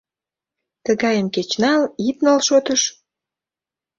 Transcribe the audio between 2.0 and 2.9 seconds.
ит нал шотыш